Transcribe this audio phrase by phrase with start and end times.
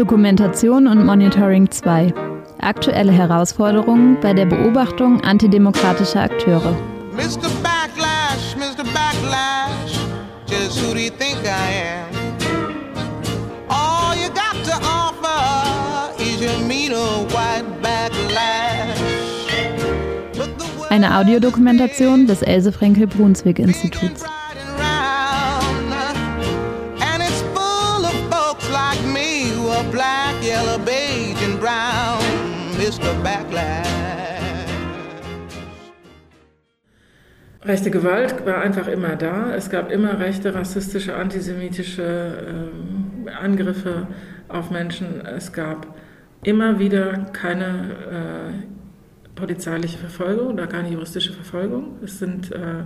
[0.00, 2.14] Dokumentation und Monitoring 2.
[2.58, 6.74] Aktuelle Herausforderungen bei der Beobachtung antidemokratischer Akteure.
[7.12, 7.50] Mr.
[7.62, 8.82] Backlash, Mr.
[8.94, 10.00] Backlash,
[10.48, 12.08] just who do you think I am?
[13.68, 18.96] All you got to offer is your mean white backlash.
[20.88, 24.24] Eine Audiodokumentation des Else Frenkel Brunswick Instituts.
[37.62, 39.54] Rechte Gewalt war einfach immer da.
[39.54, 42.70] Es gab immer rechte, rassistische, antisemitische
[43.26, 44.06] äh, Angriffe
[44.48, 45.26] auf Menschen.
[45.26, 45.94] Es gab
[46.42, 47.66] immer wieder keine
[48.10, 51.98] äh, polizeiliche Verfolgung oder keine juristische Verfolgung.
[52.02, 52.84] Es sind, äh,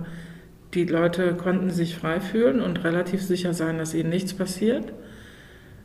[0.73, 4.91] die Leute konnten sich frei fühlen und relativ sicher sein, dass ihnen nichts passiert.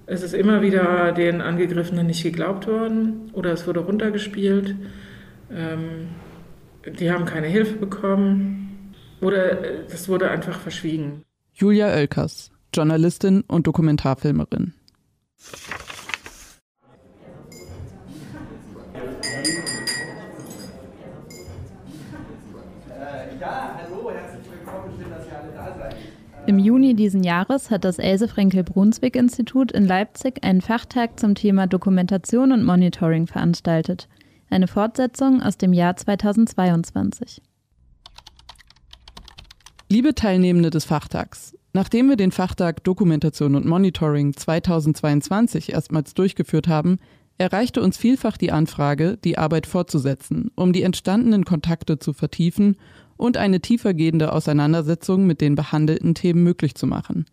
[0.06, 4.74] Es ist immer wieder den Angegriffenen nicht geglaubt worden oder es wurde runtergespielt.
[5.48, 6.08] Ähm,
[6.98, 8.59] die haben keine Hilfe bekommen
[9.20, 11.24] oder es wurde einfach verschwiegen.
[11.52, 14.74] Julia Oelkers, Journalistin und Dokumentarfilmerin.
[26.46, 31.34] Im Juni diesen Jahres hat das Else Frenkel Brunswick Institut in Leipzig einen Fachtag zum
[31.34, 34.08] Thema Dokumentation und Monitoring veranstaltet.
[34.48, 37.40] Eine Fortsetzung aus dem Jahr 2022.
[39.92, 46.98] Liebe Teilnehmende des Fachtags, nachdem wir den Fachtag Dokumentation und Monitoring 2022 erstmals durchgeführt haben,
[47.38, 52.76] erreichte uns vielfach die Anfrage, die Arbeit fortzusetzen, um die entstandenen Kontakte zu vertiefen
[53.16, 57.24] und eine tiefergehende Auseinandersetzung mit den behandelten Themen möglich zu machen.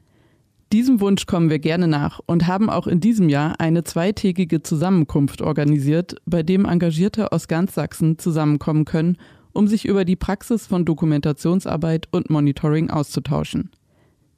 [0.74, 5.44] Diesem Wunsch kommen wir gerne nach und haben auch in diesem Jahr eine zweitägige Zusammenkunft
[5.44, 9.18] organisiert, bei dem Engagierte aus ganz Sachsen zusammenkommen können,
[9.58, 13.72] um sich über die Praxis von Dokumentationsarbeit und Monitoring auszutauschen.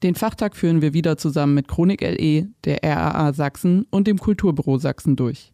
[0.01, 4.77] Den Fachtag führen wir wieder zusammen mit Chronik LE, der RAA Sachsen und dem Kulturbüro
[4.77, 5.51] Sachsen durch.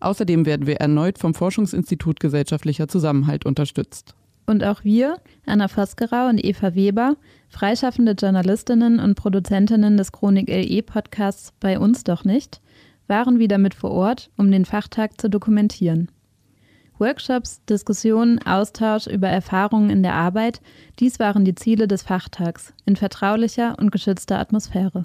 [0.00, 4.14] Außerdem werden wir erneut vom Forschungsinstitut Gesellschaftlicher Zusammenhalt unterstützt.
[4.46, 7.16] Und auch wir, Anna Vosgerau und Eva Weber,
[7.48, 12.60] freischaffende Journalistinnen und Produzentinnen des Chronik LE Podcasts Bei uns doch nicht,
[13.06, 16.10] waren wieder mit vor Ort, um den Fachtag zu dokumentieren.
[17.00, 20.60] Workshops, Diskussionen, Austausch über Erfahrungen in der Arbeit,
[20.98, 25.04] dies waren die Ziele des Fachtags in vertraulicher und geschützter Atmosphäre.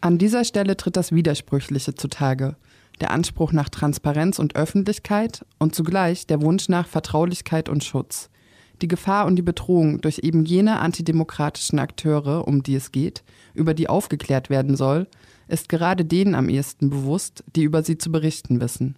[0.00, 2.56] An dieser Stelle tritt das Widersprüchliche zutage.
[3.00, 8.28] Der Anspruch nach Transparenz und Öffentlichkeit und zugleich der Wunsch nach Vertraulichkeit und Schutz.
[8.82, 13.22] Die Gefahr und die Bedrohung durch eben jene antidemokratischen Akteure, um die es geht,
[13.54, 15.06] über die aufgeklärt werden soll,
[15.46, 18.96] ist gerade denen am ehesten bewusst, die über sie zu berichten wissen.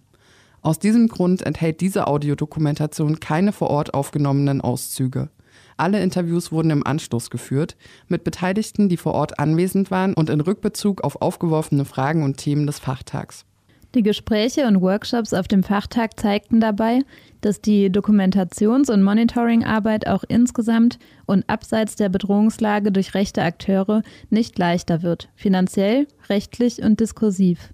[0.65, 5.29] Aus diesem Grund enthält diese Audiodokumentation keine vor Ort aufgenommenen Auszüge.
[5.77, 7.77] Alle Interviews wurden im Anschluss geführt,
[8.07, 12.65] mit Beteiligten, die vor Ort anwesend waren und in Rückbezug auf aufgeworfene Fragen und Themen
[12.65, 13.45] des Fachtags.
[13.93, 17.01] Die Gespräche und Workshops auf dem Fachtag zeigten dabei,
[17.41, 20.97] dass die Dokumentations- und Monitoringarbeit auch insgesamt
[21.27, 24.01] und abseits der Bedrohungslage durch rechte Akteure
[24.31, 27.69] nicht leichter wird, finanziell, rechtlich und diskursiv.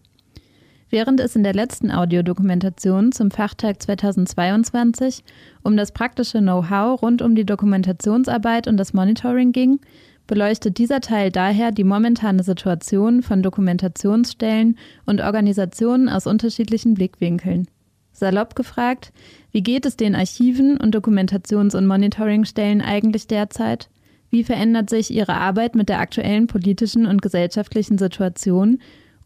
[0.91, 5.24] Während es in der letzten Audiodokumentation zum Fachtag 2022
[5.63, 9.79] um das praktische Know-how rund um die Dokumentationsarbeit und das Monitoring ging,
[10.28, 17.68] beleuchtet dieser Teil daher die momentane Situation von Dokumentationsstellen und Organisationen aus unterschiedlichen Blickwinkeln.
[18.12, 19.13] Salopp gefragt,
[19.53, 23.90] wie geht es den Archiven und Dokumentations- und Monitoringstellen eigentlich derzeit?
[24.29, 28.79] Wie verändert sich ihre Arbeit mit der aktuellen politischen und gesellschaftlichen Situation?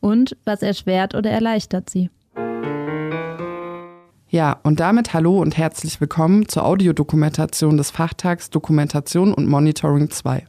[0.06, 2.12] Und was erschwert oder erleichtert sie?
[4.30, 10.46] Ja, und damit hallo und herzlich willkommen zur Audiodokumentation des Fachtags Dokumentation und Monitoring 2.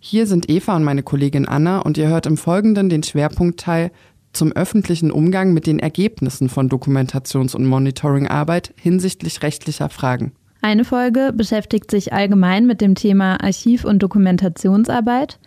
[0.00, 3.92] Hier sind Eva und meine Kollegin Anna und ihr hört im Folgenden den Schwerpunktteil
[4.32, 10.32] zum öffentlichen Umgang mit den Ergebnissen von Dokumentations- und Monitoringarbeit hinsichtlich rechtlicher Fragen.
[10.62, 15.38] Eine Folge beschäftigt sich allgemein mit dem Thema Archiv- und Dokumentationsarbeit,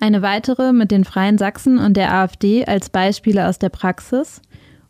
[0.00, 4.40] eine weitere mit den Freien Sachsen und der AfD als Beispiele aus der Praxis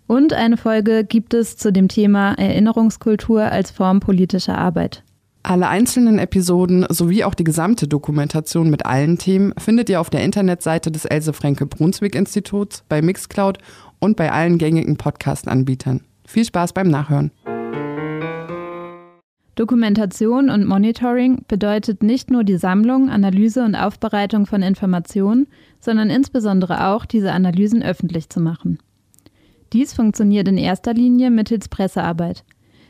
[0.06, 5.02] und eine Folge gibt es zu dem Thema Erinnerungskultur als Form politischer Arbeit.
[5.42, 10.24] Alle einzelnen Episoden sowie auch die gesamte Dokumentation mit allen Themen findet ihr auf der
[10.24, 13.58] Internetseite des Else Frenke Brunswick Instituts, bei Mixcloud
[13.98, 16.00] und bei allen gängigen Podcast-Anbietern.
[16.26, 17.30] Viel Spaß beim Nachhören.
[19.54, 25.46] Dokumentation und Monitoring bedeutet nicht nur die Sammlung, Analyse und Aufbereitung von Informationen,
[25.78, 28.78] sondern insbesondere auch, diese Analysen öffentlich zu machen.
[29.72, 32.44] Dies funktioniert in erster Linie mittels Pressearbeit.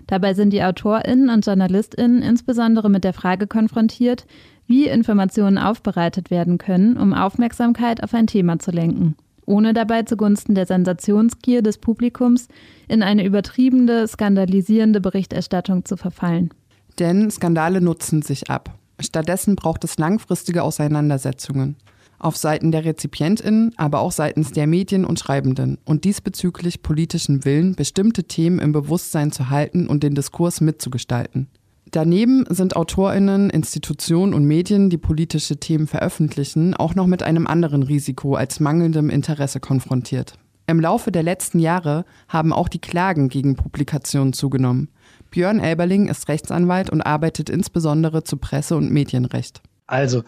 [0.07, 4.27] Dabei sind die Autorinnen und Journalistinnen insbesondere mit der Frage konfrontiert,
[4.67, 9.17] wie Informationen aufbereitet werden können, um Aufmerksamkeit auf ein Thema zu lenken,
[9.47, 12.49] ohne dabei zugunsten der Sensationsgier des Publikums
[12.89, 16.51] in eine übertriebene, skandalisierende Berichterstattung zu verfallen.
[16.99, 18.79] Denn Skandale nutzen sich ab.
[19.01, 21.77] Stattdessen braucht es langfristige Auseinandersetzungen
[22.25, 27.75] auf Seiten der Rezipientinnen, aber auch seitens der Medien und Schreibenden und diesbezüglich politischen Willen,
[27.75, 31.49] bestimmte Themen im Bewusstsein zu halten und den Diskurs mitzugestalten.
[31.91, 37.83] Daneben sind Autorinnen, Institutionen und Medien, die politische Themen veröffentlichen, auch noch mit einem anderen
[37.83, 40.39] Risiko als mangelndem Interesse konfrontiert.
[40.67, 44.89] Im Laufe der letzten Jahre haben auch die Klagen gegen Publikationen zugenommen.
[45.31, 49.63] Björn Elberling ist Rechtsanwalt und arbeitet insbesondere zu Presse- und Medienrecht.
[49.87, 50.23] Also,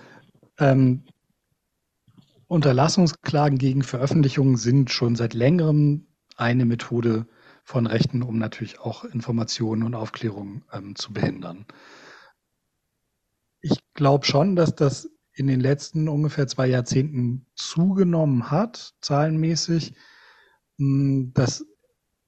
[0.59, 1.05] ähm,
[2.49, 6.07] Unterlassungsklagen gegen Veröffentlichungen sind schon seit längerem
[6.37, 7.27] eine Methode
[7.67, 11.67] von Rechten, um natürlich auch Informationen und Aufklärung ähm, zu behindern.
[13.61, 19.97] Ich glaube schon, dass das in den letzten ungefähr zwei Jahrzehnten zugenommen hat, zahlenmäßig.
[20.79, 21.67] Hm, das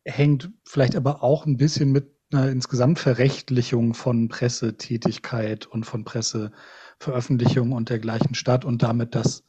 [0.05, 7.70] hängt vielleicht aber auch ein bisschen mit einer insgesamt Verrechtlichung von Pressetätigkeit und von Presseveröffentlichung
[7.70, 9.44] und dergleichen statt und damit, dass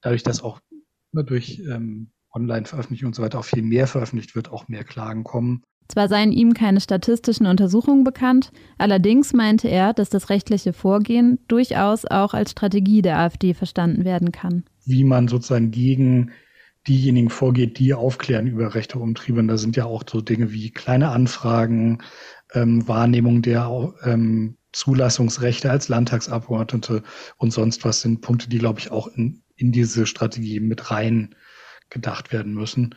[0.00, 0.60] dadurch, dass auch
[1.12, 5.62] durch ähm, Online-Veröffentlichung und so weiter auch viel mehr veröffentlicht wird, auch mehr Klagen kommen.
[5.88, 12.06] Zwar seien ihm keine statistischen Untersuchungen bekannt, allerdings meinte er, dass das rechtliche Vorgehen durchaus
[12.06, 14.64] auch als Strategie der AfD verstanden werden kann.
[14.86, 16.30] Wie man sozusagen gegen
[16.88, 19.40] diejenigen vorgeht, die aufklären über rechte Umtriebe.
[19.40, 21.98] Und da sind ja auch so Dinge wie kleine Anfragen,
[22.52, 27.02] ähm, Wahrnehmung der ähm, Zulassungsrechte als Landtagsabgeordnete
[27.36, 31.34] und sonst was sind Punkte, die, glaube ich, auch in in diese Strategie mit rein
[31.90, 32.94] gedacht werden müssen.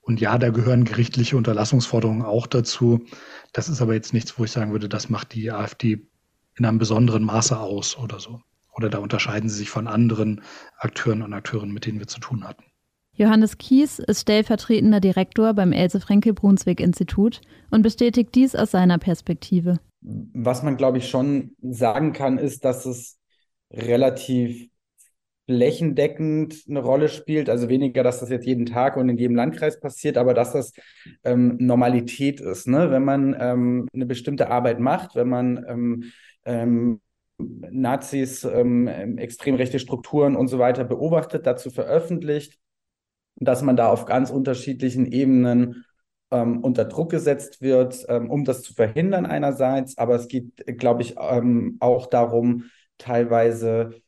[0.00, 3.04] Und ja, da gehören gerichtliche Unterlassungsforderungen auch dazu.
[3.52, 6.06] Das ist aber jetzt nichts, wo ich sagen würde, das macht die AfD
[6.56, 8.40] in einem besonderen Maße aus oder so.
[8.74, 10.42] Oder da unterscheiden sie sich von anderen
[10.78, 12.64] Akteuren und Akteuren, mit denen wir zu tun hatten.
[13.14, 17.40] Johannes Kies ist stellvertretender Direktor beim Else-Frenkel-Brunswick-Institut
[17.70, 19.78] und bestätigt dies aus seiner Perspektive.
[20.00, 23.18] Was man, glaube ich, schon sagen kann, ist, dass es
[23.70, 24.70] relativ
[25.50, 27.50] flächendeckend eine Rolle spielt.
[27.50, 30.72] Also weniger, dass das jetzt jeden Tag und in jedem Landkreis passiert, aber dass das
[31.24, 32.68] ähm, Normalität ist.
[32.68, 32.92] Ne?
[32.92, 36.04] Wenn man ähm, eine bestimmte Arbeit macht, wenn man ähm,
[36.44, 37.00] ähm
[37.42, 38.86] Nazis, ähm,
[39.16, 42.58] extrem rechte Strukturen und so weiter beobachtet, dazu veröffentlicht,
[43.36, 45.86] dass man da auf ganz unterschiedlichen Ebenen
[46.30, 51.16] ähm, unter Druck gesetzt wird, um das zu verhindern einerseits, aber es geht, glaube ich,
[51.16, 52.64] auch darum,
[52.98, 54.02] teilweise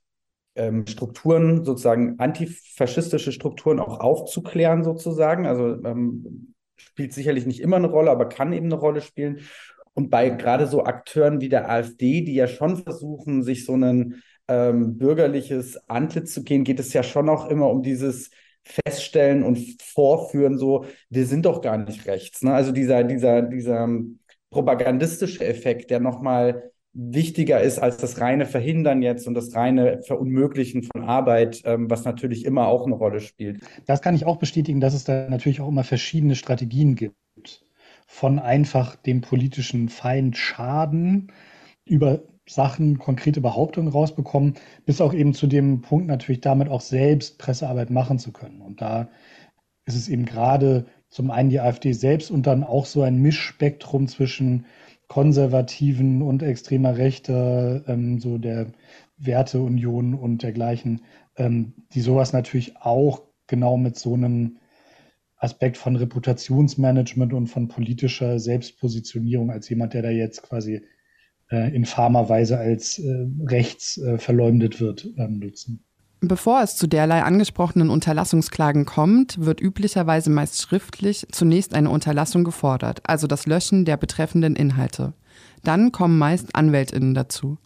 [0.55, 5.47] ähm, Strukturen, sozusagen antifaschistische Strukturen auch aufzuklären, sozusagen.
[5.47, 9.41] Also ähm, spielt sicherlich nicht immer eine Rolle, aber kann eben eine Rolle spielen.
[9.95, 14.23] Und bei gerade so Akteuren wie der AfD, die ja schon versuchen, sich so ein
[14.49, 18.31] ähm, bürgerliches Antlitz zu gehen, geht es ja schon auch immer um dieses
[18.65, 22.43] Feststellen und Vorführen, so, wir sind doch gar nicht rechts.
[22.43, 22.55] Ne?
[22.55, 23.89] Also dieser, dieser, dieser
[24.51, 30.83] propagandistische Effekt, der nochmal wichtiger ist als das reine Verhindern jetzt und das reine Verunmöglichen
[30.83, 33.63] von Arbeit, ähm, was natürlich immer auch eine Rolle spielt.
[33.87, 37.17] Das kann ich auch bestätigen, dass es da natürlich auch immer verschiedene Strategien gibt.
[38.07, 41.33] Von einfach dem politischen Feind schaden,
[41.85, 47.39] über Sachen, konkrete Behauptungen rausbekommen, bis auch eben zu dem Punkt natürlich damit auch selbst
[47.39, 48.61] Pressearbeit machen zu können.
[48.61, 49.09] Und da
[49.87, 54.09] ist es eben gerade zum einen die AfD selbst und dann auch so ein Mischspektrum
[54.09, 54.67] zwischen
[55.13, 58.73] konservativen und extremer Rechte, ähm, so der
[59.19, 61.03] Werteunion und dergleichen,
[61.37, 64.57] ähm, die sowas natürlich auch genau mit so einem
[65.37, 70.81] Aspekt von Reputationsmanagement und von politischer Selbstpositionierung als jemand, der da jetzt quasi
[71.51, 75.85] äh, infamer Weise als äh, rechts äh, verleumdet wird, ähm, nutzen.
[76.25, 83.01] Bevor es zu derlei angesprochenen Unterlassungsklagen kommt, wird üblicherweise meist schriftlich zunächst eine Unterlassung gefordert,
[83.03, 85.15] also das Löschen der betreffenden Inhalte.
[85.65, 87.59] Dann kommen meist Anwältinnen dazu.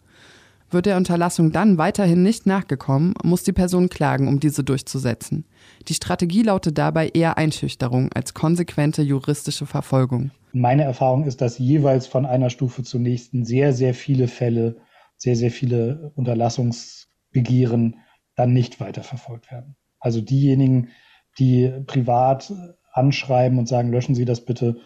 [0.71, 5.45] Wird der Unterlassung dann weiterhin nicht nachgekommen, muss die Person klagen, um diese durchzusetzen.
[5.87, 10.31] Die Strategie lautet dabei eher Einschüchterung als konsequente juristische Verfolgung.
[10.51, 14.77] Meine Erfahrung ist, dass jeweils von einer Stufe zur nächsten sehr, sehr viele Fälle,
[15.15, 17.97] sehr, sehr viele Unterlassungsbegehren
[18.37, 19.75] dann nicht weiterverfolgt werden.
[19.99, 20.89] Also diejenigen,
[21.37, 22.53] die privat
[22.93, 24.77] anschreiben und sagen, löschen Sie das bitte,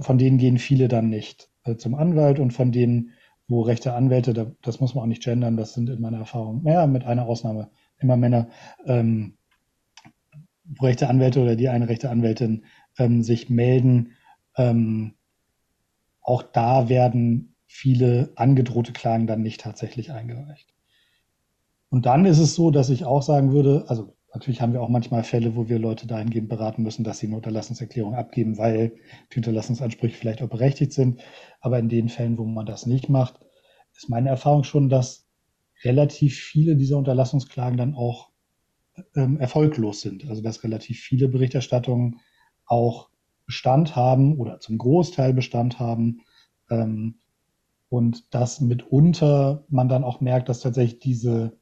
[0.00, 3.10] von denen gehen viele dann nicht äh, zum Anwalt und von denen,
[3.46, 6.86] wo rechte Anwälte, das muss man auch nicht gendern, das sind in meiner Erfahrung, naja,
[6.86, 8.48] mit einer Ausnahme, immer Männer,
[8.84, 9.38] ähm,
[10.64, 12.64] wo rechte Anwälte oder die eine rechte Anwältin
[12.98, 14.12] ähm, sich melden,
[14.56, 15.14] ähm,
[16.20, 20.74] auch da werden viele angedrohte Klagen dann nicht tatsächlich eingereicht.
[21.90, 24.90] Und dann ist es so, dass ich auch sagen würde, also natürlich haben wir auch
[24.90, 28.96] manchmal Fälle, wo wir Leute dahingehend beraten müssen, dass sie eine Unterlassungserklärung abgeben, weil
[29.32, 31.20] die Unterlassungsansprüche vielleicht auch berechtigt sind.
[31.60, 33.40] Aber in den Fällen, wo man das nicht macht,
[33.96, 35.26] ist meine Erfahrung schon, dass
[35.82, 38.30] relativ viele dieser Unterlassungsklagen dann auch
[39.14, 40.28] ähm, erfolglos sind.
[40.28, 42.20] Also dass relativ viele Berichterstattungen
[42.66, 43.08] auch
[43.46, 46.20] Bestand haben oder zum Großteil Bestand haben.
[46.70, 47.18] Ähm,
[47.88, 51.57] und dass mitunter man dann auch merkt, dass tatsächlich diese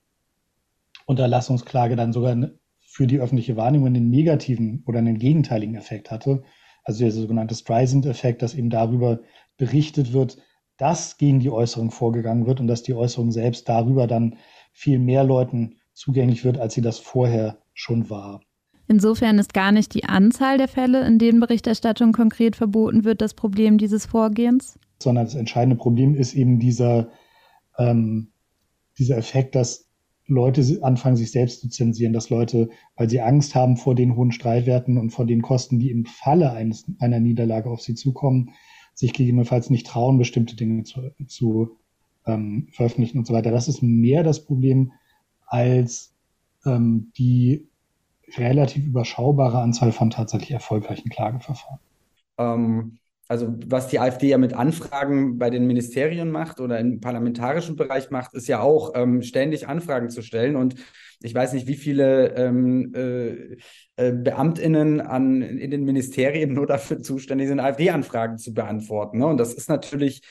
[1.07, 2.37] Unterlassungsklage dann sogar
[2.81, 6.43] für die öffentliche Wahrnehmung einen negativen oder einen gegenteiligen Effekt hatte.
[6.85, 9.21] Also der sogenannte Streisand-Effekt, dass eben darüber
[9.57, 10.39] berichtet wird,
[10.77, 14.37] dass gegen die Äußerung vorgegangen wird und dass die Äußerung selbst darüber dann
[14.73, 18.41] viel mehr Leuten zugänglich wird, als sie das vorher schon war.
[18.89, 23.35] Insofern ist gar nicht die Anzahl der Fälle, in denen Berichterstattung konkret verboten wird, das
[23.35, 24.79] Problem dieses Vorgehens?
[25.03, 27.09] Sondern das entscheidende Problem ist eben dieser,
[27.79, 28.33] ähm,
[28.99, 29.86] dieser Effekt, dass
[30.27, 34.33] Leute anfangen, sich selbst zu zensieren, dass Leute, weil sie Angst haben vor den hohen
[34.33, 38.51] Streitwerten und vor den Kosten, die im Falle eines, einer Niederlage auf sie zukommen,
[38.95, 41.77] sich gegebenenfalls nicht trauen, bestimmte Dinge zu, zu
[42.27, 43.51] ähm, veröffentlichen und so weiter.
[43.51, 44.93] Das ist mehr das Problem
[45.47, 46.15] als
[46.65, 47.69] ähm, die
[48.37, 51.79] relativ überschaubare Anzahl von tatsächlich erfolgreichen Klageverfahren.
[52.39, 57.77] Ähm, also was die AfD ja mit Anfragen bei den Ministerien macht oder im parlamentarischen
[57.77, 60.57] Bereich macht, ist ja auch ähm, ständig Anfragen zu stellen.
[60.57, 60.77] Und
[61.23, 63.57] ich weiß nicht, wie viele ähm, äh,
[63.97, 69.19] äh, Beamtinnen an, in den Ministerien nur dafür zuständig sind, AfD-Anfragen zu beantworten.
[69.19, 69.27] Ne?
[69.27, 70.23] Und das ist natürlich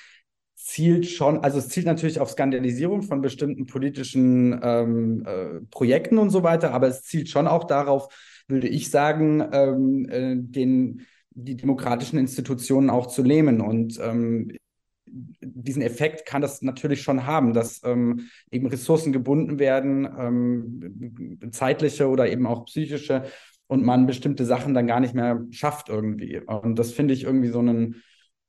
[0.65, 6.31] zielt schon, also es zielt natürlich auf Skandalisierung von bestimmten politischen ähm, äh, Projekten und
[6.31, 8.07] so weiter, aber es zielt schon auch darauf,
[8.47, 13.61] würde ich sagen, ähm, äh, den, die demokratischen Institutionen auch zu lähmen.
[13.61, 14.51] Und ähm,
[15.05, 22.09] diesen Effekt kann das natürlich schon haben, dass ähm, eben Ressourcen gebunden werden, ähm, zeitliche
[22.09, 23.23] oder eben auch psychische,
[23.67, 26.39] und man bestimmte Sachen dann gar nicht mehr schafft irgendwie.
[26.39, 28.03] Und das finde ich irgendwie so einen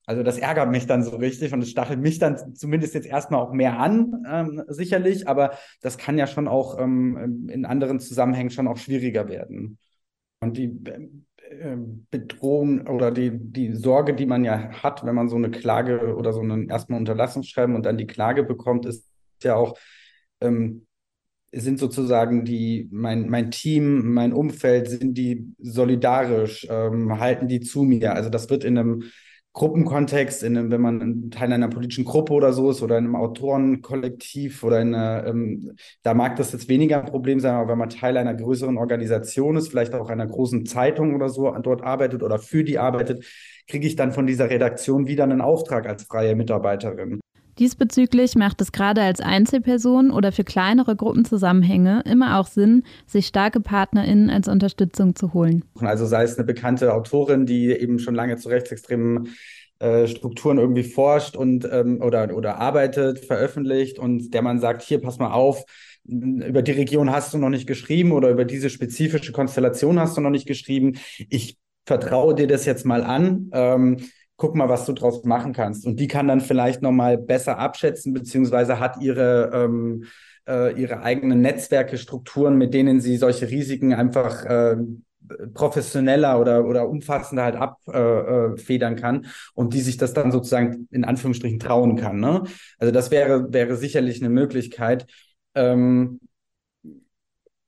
[0.06, 3.40] also das ärgert mich dann so richtig und es stachelt mich dann zumindest jetzt erstmal
[3.40, 8.50] auch mehr an, ähm, sicherlich, aber das kann ja schon auch ähm, in anderen Zusammenhängen
[8.50, 9.78] schon auch schwieriger werden.
[10.38, 10.80] Und die
[12.10, 16.32] Bedrohung oder die, die Sorge, die man ja hat, wenn man so eine Klage oder
[16.32, 19.08] so einen erstmal Unterlassungsschreiben und dann die Klage bekommt, ist
[19.42, 19.76] ja auch,
[20.40, 20.86] ähm,
[21.52, 27.82] sind sozusagen die, mein, mein Team, mein Umfeld, sind die solidarisch, ähm, halten die zu
[27.82, 28.14] mir.
[28.14, 29.04] Also das wird in einem
[29.56, 34.62] Gruppenkontext, in wenn man Teil einer politischen Gruppe oder so ist oder in einem Autorenkollektiv
[34.62, 35.72] oder in einer, ähm,
[36.02, 39.56] da mag das jetzt weniger ein Problem sein, aber wenn man Teil einer größeren Organisation
[39.56, 43.24] ist, vielleicht auch einer großen Zeitung oder so dort arbeitet oder für die arbeitet,
[43.66, 47.20] kriege ich dann von dieser Redaktion wieder einen Auftrag als freie Mitarbeiterin.
[47.58, 53.60] Diesbezüglich macht es gerade als Einzelperson oder für kleinere Gruppenzusammenhänge immer auch Sinn, sich starke
[53.60, 55.64] PartnerInnen als Unterstützung zu holen.
[55.80, 59.28] Also sei es eine bekannte Autorin, die eben schon lange zu rechtsextremen
[59.78, 65.00] äh, Strukturen irgendwie forscht und ähm, oder, oder arbeitet, veröffentlicht und der man sagt, hier,
[65.00, 65.64] pass mal auf,
[66.04, 70.20] über die Region hast du noch nicht geschrieben oder über diese spezifische Konstellation hast du
[70.20, 70.98] noch nicht geschrieben.
[71.28, 73.50] Ich vertraue dir das jetzt mal an.
[73.52, 73.98] Ähm,
[74.36, 75.86] guck mal, was du draus machen kannst.
[75.86, 80.04] Und die kann dann vielleicht nochmal besser abschätzen, beziehungsweise hat ihre, ähm,
[80.46, 84.76] äh, ihre eigenen Netzwerke, Strukturen, mit denen sie solche Risiken einfach äh,
[85.54, 91.04] professioneller oder, oder umfassender halt abfedern äh, kann und die sich das dann sozusagen in
[91.04, 92.20] Anführungsstrichen trauen kann.
[92.20, 92.44] Ne?
[92.78, 95.06] Also das wäre, wäre sicherlich eine Möglichkeit.
[95.54, 96.20] Ähm,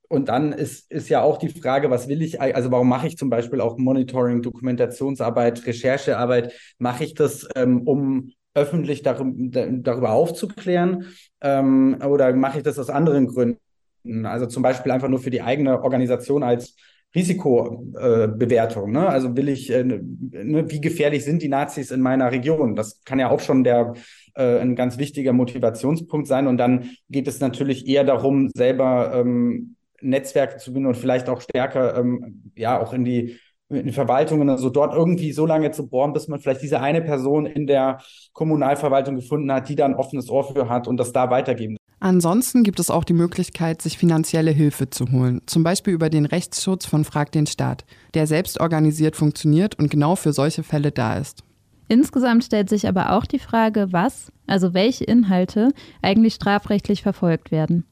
[0.09, 3.15] und dann ist, ist ja auch die Frage, was will ich, also warum mache ich
[3.15, 6.53] zum Beispiel auch Monitoring, Dokumentationsarbeit, Recherchearbeit?
[6.79, 11.05] Mache ich das, ähm, um öffentlich darüber, darüber aufzuklären
[11.41, 14.25] ähm, oder mache ich das aus anderen Gründen?
[14.25, 16.75] Also zum Beispiel einfach nur für die eigene Organisation als
[17.13, 18.89] Risikobewertung.
[18.89, 19.07] Äh, ne?
[19.09, 22.75] Also will ich, äh, ne, wie gefährlich sind die Nazis in meiner Region?
[22.75, 23.93] Das kann ja auch schon der
[24.35, 26.47] äh, ein ganz wichtiger Motivationspunkt sein.
[26.47, 31.41] Und dann geht es natürlich eher darum, selber ähm, Netzwerke zu binden und vielleicht auch
[31.41, 33.37] stärker, ähm, ja, auch in die,
[33.69, 37.01] in die Verwaltungen, also dort irgendwie so lange zu bohren, bis man vielleicht diese eine
[37.01, 37.99] Person in der
[38.33, 41.77] Kommunalverwaltung gefunden hat, die da ein offenes Ohr für hat und das da weitergeben.
[42.01, 46.25] Ansonsten gibt es auch die Möglichkeit, sich finanzielle Hilfe zu holen, zum Beispiel über den
[46.25, 51.17] Rechtsschutz von Frag den Staat, der selbst organisiert funktioniert und genau für solche Fälle da
[51.17, 51.43] ist.
[51.89, 57.83] Insgesamt stellt sich aber auch die Frage, was, also welche Inhalte eigentlich strafrechtlich verfolgt werden.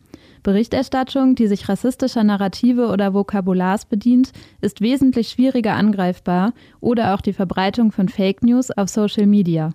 [0.48, 7.34] Berichterstattung, die sich rassistischer Narrative oder Vokabulars bedient, ist wesentlich schwieriger angreifbar oder auch die
[7.34, 9.74] Verbreitung von Fake News auf Social Media.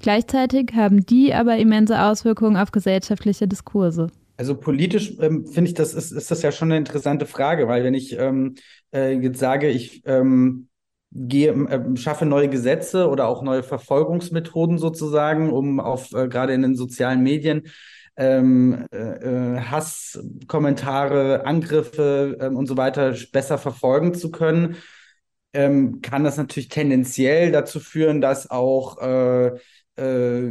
[0.00, 4.06] Gleichzeitig haben die aber immense Auswirkungen auf gesellschaftliche Diskurse.
[4.36, 7.82] Also politisch ähm, finde ich, das ist, ist das ja schon eine interessante Frage, weil
[7.82, 8.54] wenn ich ähm,
[8.94, 10.68] äh, jetzt sage, ich ähm,
[11.10, 16.62] gehe, äh, schaffe neue Gesetze oder auch neue Verfolgungsmethoden sozusagen, um auf äh, gerade in
[16.62, 17.64] den sozialen Medien
[18.16, 24.76] ähm, äh, äh Hasskommentare, Angriffe äh, und so weiter besser verfolgen zu können,
[25.52, 29.52] ähm, kann das natürlich tendenziell dazu führen, dass auch äh,
[29.96, 30.50] äh,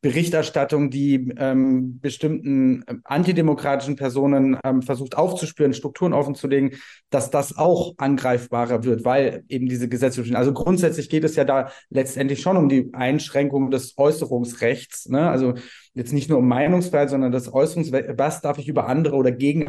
[0.00, 6.74] Berichterstattung, die ähm, bestimmten ähm, antidemokratischen Personen ähm, versucht aufzuspüren, Strukturen offenzulegen,
[7.10, 10.36] dass das auch angreifbarer wird, weil eben diese Gesetze bestehen.
[10.36, 15.08] Also grundsätzlich geht es ja da letztendlich schon um die Einschränkung des Äußerungsrechts.
[15.08, 15.28] Ne?
[15.28, 15.54] Also
[15.94, 19.68] jetzt nicht nur um Meinungsfreiheit, sondern das Äußerungsrecht, was darf ich über andere oder gegen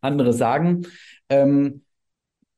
[0.00, 0.86] andere sagen.
[1.28, 1.82] Ähm,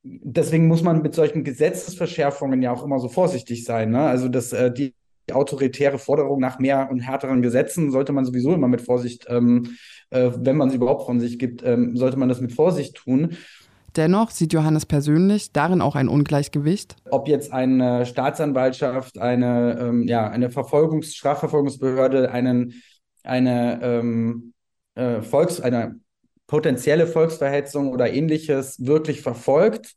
[0.02, 3.90] deswegen muss man mit solchen Gesetzesverschärfungen ja auch immer so vorsichtig sein.
[3.90, 4.00] Ne?
[4.00, 4.94] Also dass äh, die
[5.32, 9.76] autoritäre Forderung nach mehr und härteren Gesetzen sollte man sowieso immer mit Vorsicht, ähm,
[10.10, 13.36] äh, wenn man sie überhaupt von sich gibt, ähm, sollte man das mit Vorsicht tun.
[13.96, 16.96] Dennoch sieht Johannes persönlich darin auch ein Ungleichgewicht.
[17.10, 22.82] Ob jetzt eine Staatsanwaltschaft, eine, ähm, ja, eine Verfolgungs-, Strafverfolgungsbehörde, einen,
[23.22, 24.52] eine, ähm,
[24.96, 26.00] äh, Volks-, eine
[26.46, 29.94] potenzielle Volksverhetzung oder ähnliches wirklich verfolgt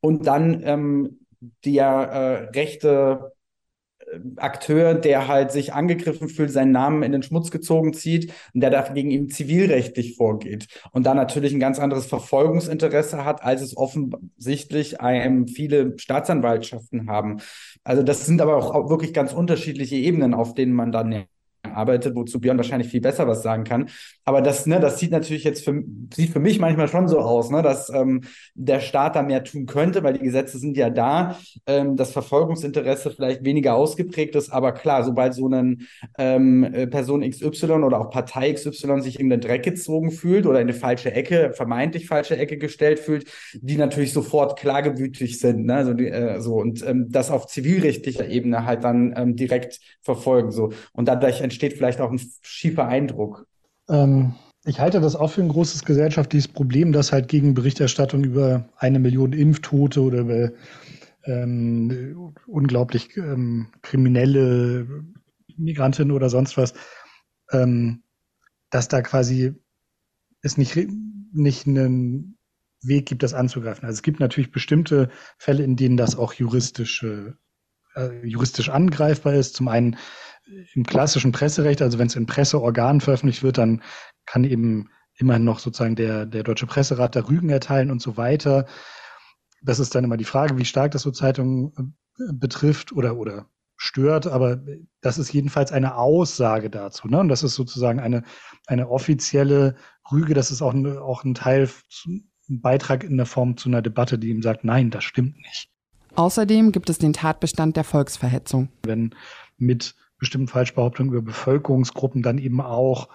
[0.00, 1.20] und dann ähm,
[1.64, 3.32] der äh, rechte
[4.36, 8.70] Akteur, der halt sich angegriffen fühlt, seinen Namen in den Schmutz gezogen zieht und der
[8.70, 15.00] dagegen ihm zivilrechtlich vorgeht und da natürlich ein ganz anderes Verfolgungsinteresse hat, als es offensichtlich
[15.00, 17.38] einem viele Staatsanwaltschaften haben.
[17.84, 21.24] Also das sind aber auch wirklich ganz unterschiedliche Ebenen, auf denen man dann
[21.62, 23.88] arbeitet, wozu Björn wahrscheinlich viel besser was sagen kann.
[24.24, 25.82] Aber das, ne, das sieht natürlich jetzt für,
[26.14, 28.22] sieht für mich manchmal schon so aus, ne, dass ähm,
[28.54, 33.10] der Staat da mehr tun könnte, weil die Gesetze sind ja da, ähm, das Verfolgungsinteresse
[33.10, 35.76] vielleicht weniger ausgeprägt ist, aber klar, sobald so eine
[36.18, 40.60] ähm, äh, Person XY oder auch Partei XY sich in den Dreck gezogen fühlt oder
[40.60, 45.74] in eine falsche Ecke, vermeintlich falsche Ecke gestellt fühlt, die natürlich sofort klagebütig sind, ne,
[45.76, 50.50] also die, äh, so und ähm, das auf zivilrechtlicher Ebene halt dann ähm, direkt verfolgen,
[50.50, 53.46] so und dadurch entsteht vielleicht auch ein schiefer Eindruck.
[53.88, 54.34] Ähm,
[54.64, 58.98] ich halte das auch für ein großes gesellschaftliches Problem, dass halt gegen Berichterstattung über eine
[58.98, 60.52] Million Impftote oder über
[61.24, 65.04] ähm, unglaublich ähm, kriminelle
[65.56, 66.74] Migrantinnen oder sonst was,
[67.52, 68.02] ähm,
[68.70, 69.54] dass da quasi
[70.42, 70.76] es nicht,
[71.32, 72.38] nicht einen
[72.82, 73.84] Weg gibt, das anzugreifen.
[73.84, 77.36] Also es gibt natürlich bestimmte Fälle, in denen das auch juristische,
[77.94, 79.54] äh, juristisch angreifbar ist.
[79.54, 79.96] Zum einen
[80.74, 83.82] im klassischen Presserecht, also wenn es in Presseorganen veröffentlicht wird, dann
[84.26, 88.66] kann eben immerhin noch sozusagen der, der Deutsche Presserat da Rügen erteilen und so weiter.
[89.62, 93.46] Das ist dann immer die Frage, wie stark das so Zeitungen äh, betrifft oder, oder
[93.76, 94.60] stört, aber
[95.00, 97.08] das ist jedenfalls eine Aussage dazu.
[97.08, 97.18] Ne?
[97.18, 98.22] Und das ist sozusagen eine,
[98.66, 99.74] eine offizielle
[100.10, 101.68] Rüge, das ist auch, ein, auch ein Teil,
[102.06, 105.68] ein Beitrag in der Form zu einer Debatte, die ihm sagt, nein, das stimmt nicht.
[106.14, 108.68] Außerdem gibt es den Tatbestand der Volksverhetzung.
[108.84, 109.14] Wenn
[109.56, 113.08] mit bestimmten Falschbehauptungen über Bevölkerungsgruppen dann eben auch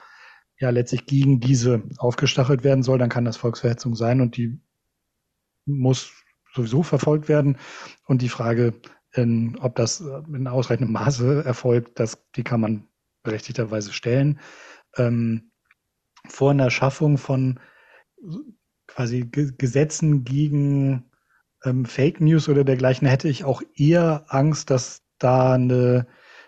[0.60, 4.60] ja letztlich gegen diese aufgestachelt werden soll, dann kann das Volksverhetzung sein und die
[5.65, 6.12] muss
[6.54, 7.60] sowieso verfolgt werden.
[8.08, 8.74] Und die Frage,
[9.13, 12.88] in, ob das in ausreichendem Maße erfolgt, das, die kann man
[13.24, 14.41] berechtigterweise stellen.
[14.98, 15.52] Ähm,
[16.28, 17.62] vor einer Schaffung von
[18.86, 21.06] quasi Ge Gesetzen gegen
[21.63, 26.06] ähm, Fake News oder dergleichen hätte ich auch eher Angst, dass da eine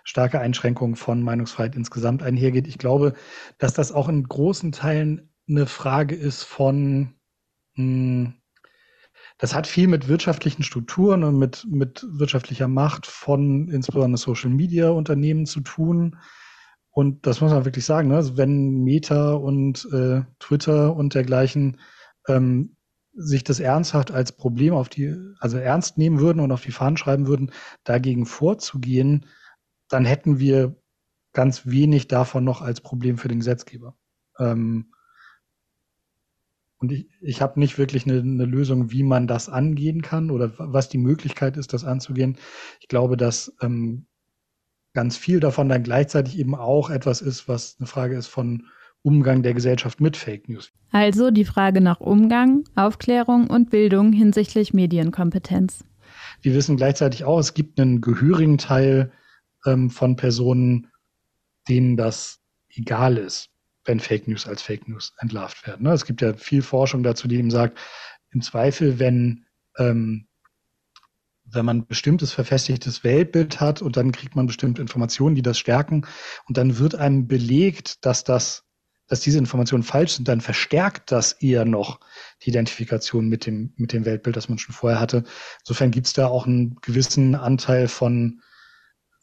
[0.09, 2.67] starke Einschränkung von Meinungsfreiheit insgesamt einhergeht.
[2.67, 3.13] Ich glaube,
[3.59, 7.13] dass das auch in großen Teilen eine Frage ist von,
[7.75, 8.33] mh, hm,
[9.37, 14.89] das hat viel mit wirtschaftlichen Strukturen und mit, mit wirtschaftlicher Macht von insbesondere Social Media
[14.89, 16.17] Unternehmen zu tun.
[16.89, 18.15] Und das muss man wirklich sagen, ne?
[18.15, 21.77] also wenn Meta und äh, Twitter und dergleichen
[22.27, 22.75] ähm,
[23.13, 26.97] sich das ernsthaft als Problem auf die, also ernst nehmen würden und auf die Fahnen
[26.97, 27.51] schreiben würden,
[27.83, 29.25] dagegen vorzugehen,
[29.89, 30.75] dann hätten wir
[31.33, 33.95] ganz wenig davon noch als Problem für den Gesetzgeber.
[34.37, 34.93] Ähm,
[36.77, 40.53] und ich, ich habe nicht wirklich eine, eine Lösung, wie man das angehen kann oder
[40.57, 42.37] was die Möglichkeit ist, das anzugehen.
[42.79, 44.07] Ich glaube, dass ähm,
[44.93, 48.67] ganz viel davon dann gleichzeitig eben auch etwas ist, was eine Frage ist von
[49.01, 50.71] Umgang der Gesellschaft mit Fake News.
[50.91, 55.85] Also die Frage nach Umgang, Aufklärung und Bildung hinsichtlich Medienkompetenz.
[56.41, 59.11] Wir wissen gleichzeitig auch, es gibt einen gehörigen Teil
[59.65, 60.91] ähm, von Personen,
[61.67, 63.49] denen das egal ist,
[63.85, 65.83] wenn Fake News als Fake News entlarvt werden.
[65.83, 65.93] Ne?
[65.93, 67.79] Es gibt ja viel Forschung dazu, die eben sagt,
[68.31, 69.45] im Zweifel, wenn,
[69.77, 70.27] ähm,
[71.45, 76.05] wenn man bestimmtes verfestigtes Weltbild hat und dann kriegt man bestimmte Informationen, die das stärken
[76.45, 78.65] und dann wird einem belegt, dass das
[79.09, 81.99] dass diese Informationen falsch sind, dann verstärkt das eher noch
[82.43, 85.23] die Identifikation mit dem, mit dem Weltbild, das man schon vorher hatte.
[85.61, 88.41] Insofern gibt es da auch einen gewissen Anteil von,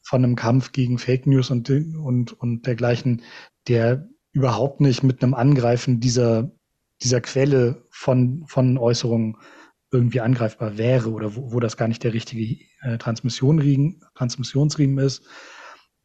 [0.06, 3.22] von einem Kampf gegen Fake News und, und, und dergleichen,
[3.66, 6.52] der überhaupt nicht mit einem Angreifen dieser,
[7.02, 9.36] dieser Quelle von, von Äußerungen
[9.90, 15.26] irgendwie angreifbar wäre oder wo, wo das gar nicht der richtige äh, Transmission Transmissionsriemen ist.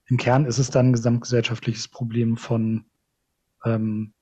[0.07, 2.85] Im Kern ist es dann ein gesamtgesellschaftliches Problem von
[3.65, 4.15] ähm,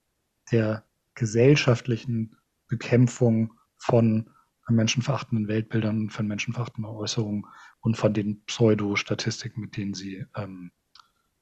[0.52, 0.84] der
[1.16, 2.36] gesellschaftlichen
[2.68, 4.30] Bekämpfung von
[4.68, 7.46] menschenverachtenden Weltbildern und von menschenverachtenden Äußerungen
[7.82, 10.72] und von den Pseudo-Statistiken, mit denen sie ähm,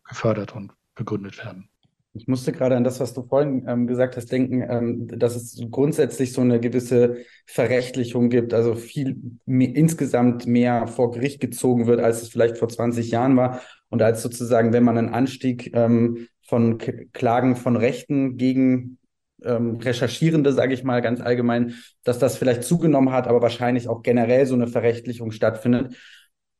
[0.07, 1.69] gefördert und begründet werden.
[2.13, 5.61] Ich musste gerade an das, was du vorhin ähm, gesagt hast, denken, ähm, dass es
[5.69, 11.99] grundsätzlich so eine gewisse Verrechtlichung gibt, also viel mehr, insgesamt mehr vor Gericht gezogen wird,
[11.99, 13.61] als es vielleicht vor 20 Jahren war.
[13.89, 18.97] Und als sozusagen, wenn man einen Anstieg ähm, von K Klagen von Rechten gegen
[19.43, 24.01] ähm, Recherchierende, sage ich mal ganz allgemein, dass das vielleicht zugenommen hat, aber wahrscheinlich auch
[24.01, 25.95] generell so eine Verrechtlichung stattfindet.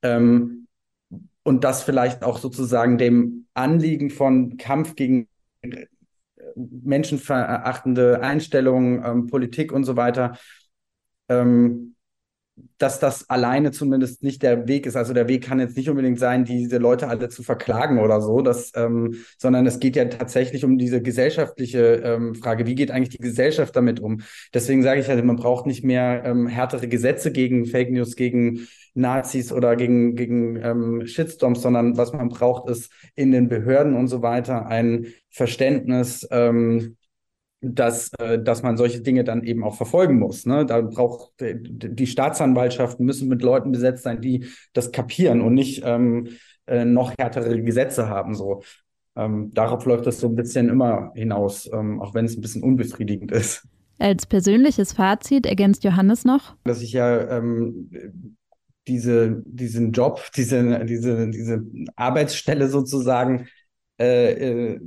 [0.02, 0.68] Ähm,
[1.44, 5.28] und das vielleicht auch sozusagen dem Anliegen von Kampf gegen
[5.62, 5.86] äh,
[6.56, 10.38] menschenverachtende Einstellungen, ähm, Politik und so weiter
[11.30, 11.96] ähm,
[12.78, 14.96] dass das alleine zumindest nicht der Weg ist.
[14.96, 18.42] Also der Weg kann jetzt nicht unbedingt sein, diese Leute alle zu verklagen oder so,
[18.42, 23.10] dass, ähm, sondern es geht ja tatsächlich um diese gesellschaftliche ähm, Frage, wie geht eigentlich
[23.10, 24.22] die Gesellschaft damit um?
[24.54, 28.68] Deswegen sage ich halt, man braucht nicht mehr ähm, härtere Gesetze gegen Fake News, gegen
[28.94, 34.08] Nazis oder gegen, gegen ähm, Shitstorms, sondern was man braucht, ist in den Behörden und
[34.08, 36.98] so weiter ein Verständnis, ähm,
[37.62, 40.46] dass, äh, dass man solche Dinge dann eben auch verfolgen muss.
[40.46, 40.66] Ne?
[40.66, 46.30] Da braucht die Staatsanwaltschaften müssen mit Leuten besetzt sein, die das kapieren und nicht ähm,
[46.68, 48.36] äh, noch härtere Gesetze haben.
[48.36, 48.62] So.
[49.16, 52.62] Ähm, darauf läuft das so ein bisschen immer hinaus, ähm, auch wenn es ein bisschen
[52.62, 53.68] unbefriedigend ist.
[54.00, 58.38] Als persönliches Fazit ergänzt Johannes noch, dass ich ja ähm,
[58.88, 61.64] diese, diesen Job, diese, diese, diese
[61.96, 63.48] Arbeitsstelle sozusagen
[64.00, 64.80] äh, äh,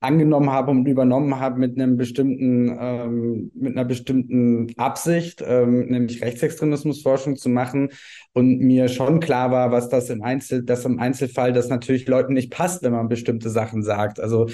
[0.00, 6.22] angenommen habe und übernommen habe mit einem bestimmten, ähm, mit einer bestimmten Absicht, ähm, nämlich
[6.22, 7.90] Rechtsextremismusforschung zu machen
[8.32, 12.34] und mir schon klar war, was das im Einzel, dass im Einzelfall das natürlich Leuten
[12.34, 14.20] nicht passt, wenn man bestimmte Sachen sagt.
[14.20, 14.46] Also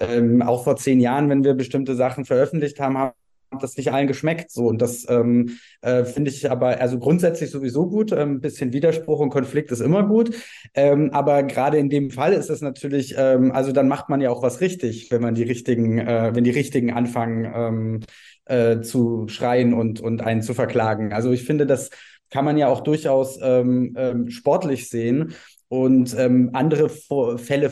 [0.00, 3.14] ähm, auch vor zehn Jahren, wenn wir bestimmte Sachen veröffentlicht haben, haben
[3.58, 4.50] das nicht allen geschmeckt.
[4.50, 4.66] So.
[4.66, 8.12] Und das ähm, äh, finde ich aber also grundsätzlich sowieso gut.
[8.12, 10.34] Ein ähm, bisschen Widerspruch und Konflikt ist immer gut.
[10.74, 14.30] Ähm, aber gerade in dem Fall ist es natürlich, ähm, also dann macht man ja
[14.30, 18.00] auch was richtig, wenn man die richtigen, äh, wenn die richtigen anfangen ähm,
[18.44, 21.12] äh, zu schreien und, und einen zu verklagen.
[21.12, 21.90] Also ich finde, das
[22.30, 25.34] kann man ja auch durchaus ähm, ähm, sportlich sehen.
[25.70, 27.70] Und ähm, andere Fälle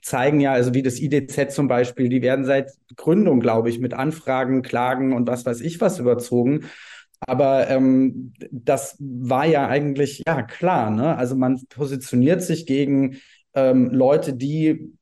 [0.00, 3.92] zeigen ja, also wie das IDZ zum Beispiel, die werden seit Gründung, glaube ich, mit
[3.92, 6.64] Anfragen, Klagen und was weiß ich was überzogen.
[7.20, 11.14] Aber ähm, das war ja eigentlich, ja klar, ne?
[11.14, 13.18] Also man positioniert sich gegen
[13.52, 14.94] ähm, Leute, die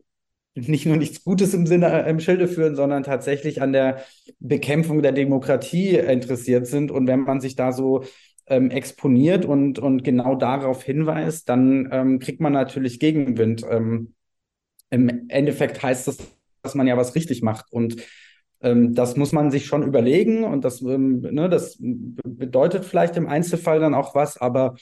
[0.56, 4.02] nicht nur nichts Gutes im Sinne äh, im Schilde führen, sondern tatsächlich an der
[4.40, 6.90] Bekämpfung der Demokratie interessiert sind.
[6.90, 8.02] Und wenn man sich da so
[8.46, 13.64] ähm, exponiert und, und genau darauf hinweist, dann ähm, kriegt man natürlich Gegenwind.
[13.68, 14.14] Ähm,
[14.90, 16.18] Im Endeffekt heißt das,
[16.62, 17.72] dass man ja was richtig macht.
[17.72, 17.96] Und
[18.60, 23.28] ähm, das muss man sich schon überlegen und das, ähm, ne, das bedeutet vielleicht im
[23.28, 24.76] Einzelfall dann auch was, aber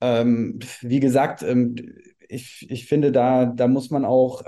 [0.00, 1.44] ähm, wie gesagt,
[2.28, 4.42] ich, ich finde, da, da muss man auch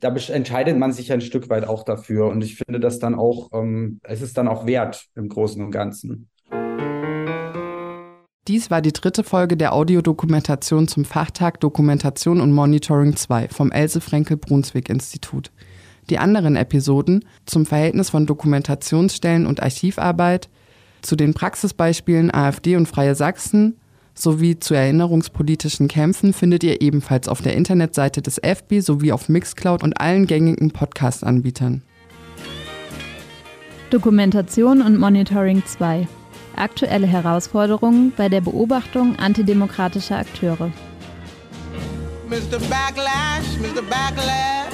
[0.00, 2.26] da entscheidet man sich ein Stück weit auch dafür.
[2.26, 5.70] Und ich finde das dann auch, ähm, es ist dann auch wert im Großen und
[5.70, 6.28] Ganzen.
[8.48, 14.00] Dies war die dritte Folge der Audiodokumentation zum Fachtag Dokumentation und Monitoring 2 vom Else
[14.00, 15.50] Frenkel Brunswick Institut.
[16.08, 20.48] Die anderen Episoden zum Verhältnis von Dokumentationsstellen und Archivarbeit,
[21.02, 23.76] zu den Praxisbeispielen AfD und Freie Sachsen
[24.14, 29.82] sowie zu erinnerungspolitischen Kämpfen findet ihr ebenfalls auf der Internetseite des FB sowie auf Mixcloud
[29.82, 31.82] und allen gängigen Podcast-Anbietern.
[33.90, 36.08] Dokumentation und Monitoring 2
[36.60, 40.70] aktuelle Herausforderungen bei der Beobachtung antidemokratischer Akteure.
[42.28, 42.58] Mr.
[42.68, 43.82] Backlash, Mr.
[43.82, 44.72] Backlash,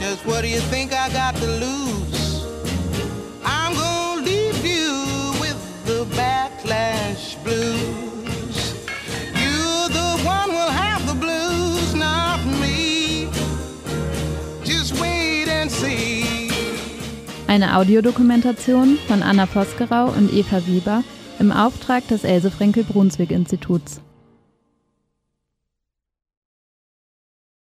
[0.00, 2.44] just what do you think I got to lose?
[3.44, 8.74] I'm gonna leave you with the backlash blues.
[9.34, 13.28] You, the one, will have the blues, not me.
[14.64, 15.34] Just wait.
[17.46, 21.04] Eine Audiodokumentation von Anna Vosgerau und Eva Weber
[21.44, 24.00] im Auftrag des Else Frenkel Brunswick Instituts.